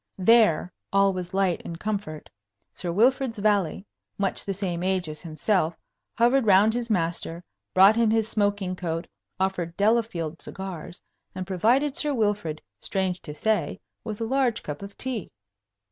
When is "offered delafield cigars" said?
9.39-11.03